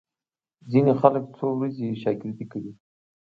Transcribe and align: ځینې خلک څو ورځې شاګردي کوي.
ځینې 0.71 0.93
خلک 1.01 1.23
څو 1.37 1.47
ورځې 1.59 1.99
شاګردي 2.01 2.45
کوي. 2.51 2.73